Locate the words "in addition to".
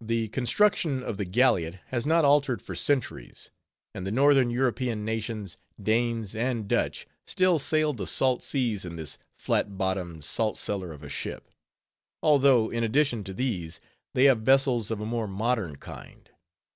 12.70-13.34